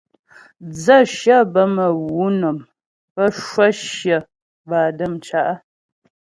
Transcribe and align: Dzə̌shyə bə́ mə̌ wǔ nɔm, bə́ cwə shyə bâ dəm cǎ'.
Dzə̌shyə 0.73 1.37
bə́ 1.53 1.65
mə̌ 1.75 1.87
wǔ 2.15 2.25
nɔm, 2.39 2.57
bə́ 3.13 3.27
cwə 3.41 3.67
shyə 3.93 4.17
bâ 4.69 4.79
dəm 4.97 5.13
cǎ'. 5.25 5.51